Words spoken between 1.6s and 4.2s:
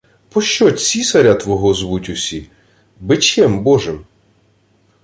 звуть усі... Бичем Божим?